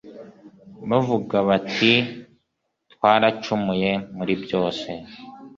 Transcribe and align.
bavuga 0.89 1.35
bati 1.47 1.93
twaracumuye 2.93 3.91
muri 4.15 4.33
byose 4.43 4.89